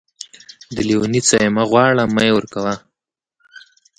[0.75, 2.73] د لېوني څه يې مه غواړه ،مې ورکوه.